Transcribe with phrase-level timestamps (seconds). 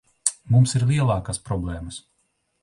[0.55, 2.01] Mums ir lielākas problēmas.